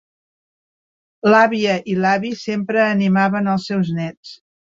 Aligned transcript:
L'àvia 1.31 1.75
i 1.93 1.99
l'avi 1.99 2.33
sempre 2.45 2.81
animaven 2.87 3.53
els 3.55 3.69
seus 3.73 3.93
nets. 4.01 4.35